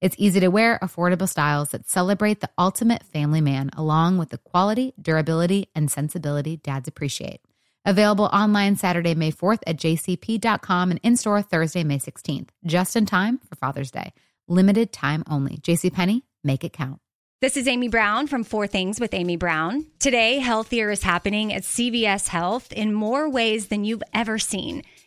[0.00, 4.38] It's easy to wear, affordable styles that celebrate the ultimate family man, along with the
[4.38, 7.40] quality, durability, and sensibility dads appreciate.
[7.84, 13.06] Available online Saturday, May 4th at jcp.com and in store Thursday, May 16th, just in
[13.06, 14.12] time for Father's Day.
[14.46, 15.56] Limited time only.
[15.56, 17.00] JCPenney, make it count.
[17.40, 19.86] This is Amy Brown from Four Things with Amy Brown.
[19.98, 24.82] Today, healthier is happening at CVS Health in more ways than you've ever seen.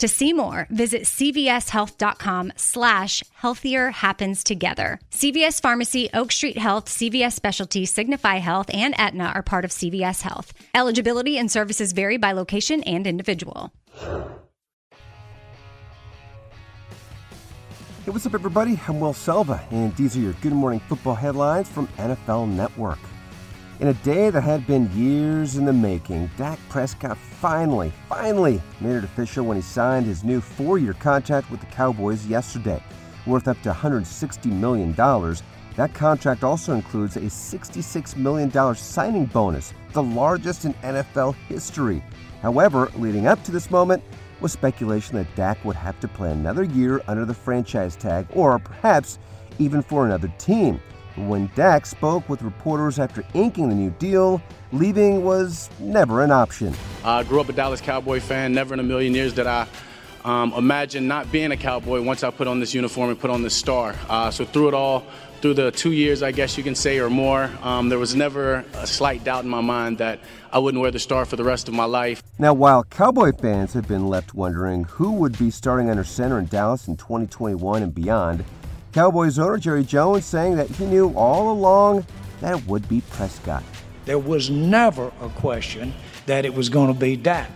[0.00, 5.00] To see more, visit cvshealth.com slash healthier happens together.
[5.10, 10.20] CVS Pharmacy, Oak Street Health, CVS Specialty, Signify Health, and Aetna are part of CVS
[10.20, 10.52] Health.
[10.74, 13.72] Eligibility and services vary by location and individual.
[18.04, 18.78] Hey, what's up, everybody?
[18.86, 22.98] I'm Will Selva, and these are your Good Morning Football headlines from NFL Network.
[23.78, 28.96] In a day that had been years in the making, Dak Prescott finally, finally made
[28.96, 32.82] it official when he signed his new four year contract with the Cowboys yesterday,
[33.26, 34.94] worth up to $160 million.
[34.94, 42.02] That contract also includes a $66 million signing bonus, the largest in NFL history.
[42.40, 44.02] However, leading up to this moment,
[44.40, 48.58] was speculation that Dak would have to play another year under the franchise tag or
[48.58, 49.18] perhaps
[49.58, 50.80] even for another team.
[51.16, 56.74] When Dak spoke with reporters after inking the new deal, leaving was never an option.
[57.04, 58.52] I grew up a Dallas Cowboy fan.
[58.52, 59.66] Never in a million years did I
[60.26, 63.42] um, imagine not being a Cowboy once I put on this uniform and put on
[63.42, 63.94] this star.
[64.08, 65.06] Uh, so through it all,
[65.40, 68.64] through the two years, I guess you can say, or more, um, there was never
[68.74, 70.18] a slight doubt in my mind that
[70.52, 72.22] I wouldn't wear the star for the rest of my life.
[72.38, 76.46] Now, while Cowboy fans have been left wondering who would be starting under center in
[76.46, 78.44] Dallas in 2021 and beyond,
[78.96, 82.06] Cowboys owner Jerry Jones saying that he knew all along
[82.40, 83.62] that it would be Prescott.
[84.06, 85.92] There was never a question
[86.24, 87.50] that it was going to be Dak.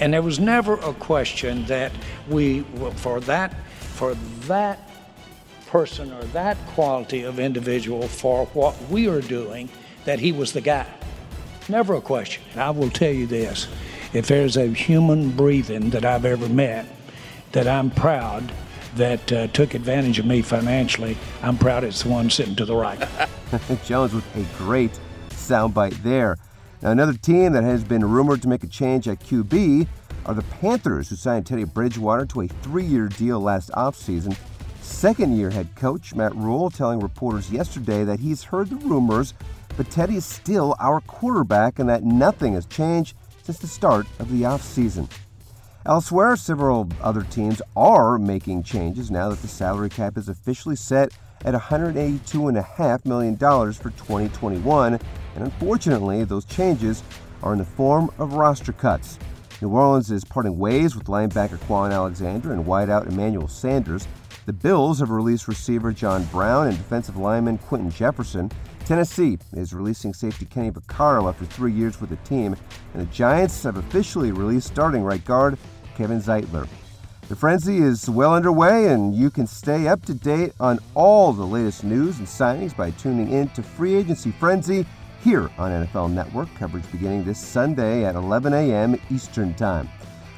[0.00, 1.90] And there was never a question that
[2.28, 2.66] we,
[2.96, 4.90] for that, for that
[5.68, 9.70] person or that quality of individual for what we are doing,
[10.04, 10.86] that he was the guy.
[11.70, 12.42] Never a question.
[12.52, 13.68] And I will tell you this
[14.12, 16.84] if there's a human breathing that I've ever met
[17.52, 18.52] that I'm proud
[18.96, 22.74] that uh, took advantage of me financially, I'm proud it's the one sitting to the
[22.74, 22.98] right.
[23.84, 24.98] Jones with a great
[25.30, 26.36] soundbite there.
[26.82, 29.86] Now, another team that has been rumored to make a change at QB
[30.26, 34.36] are the Panthers, who signed Teddy Bridgewater to a three year deal last offseason.
[34.80, 39.34] Second year head coach Matt Rhule telling reporters yesterday that he's heard the rumors
[39.76, 44.30] but Teddy is still our quarterback and that nothing has changed since the start of
[44.30, 45.10] the offseason.
[45.86, 51.12] Elsewhere, several other teams are making changes now that the salary cap is officially set
[51.44, 55.00] at $182.5 million for 2021, and
[55.44, 57.02] unfortunately, those changes
[57.42, 59.18] are in the form of roster cuts.
[59.60, 64.08] New Orleans is parting ways with linebacker Kwon Alexander and wideout Emmanuel Sanders.
[64.46, 68.50] The Bills have released receiver John Brown and defensive lineman Quinton Jefferson.
[68.86, 72.56] Tennessee is releasing safety Kenny Vaccaro after three years with the team,
[72.94, 75.58] and the Giants have officially released starting right guard
[75.94, 76.68] Kevin Zeitler.
[77.28, 81.46] The frenzy is well underway, and you can stay up to date on all the
[81.46, 84.84] latest news and signings by tuning in to Free Agency Frenzy
[85.22, 86.54] here on NFL Network.
[86.56, 89.00] Coverage beginning this Sunday at 11 a.m.
[89.10, 89.88] Eastern Time.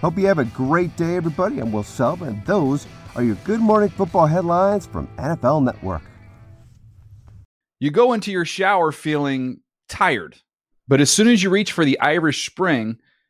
[0.00, 1.58] Hope you have a great day, everybody.
[1.58, 2.86] I'm Will Selva, and those
[3.16, 6.02] are your Good Morning Football headlines from NFL Network.
[7.80, 10.36] You go into your shower feeling tired,
[10.86, 12.98] but as soon as you reach for the Irish Spring,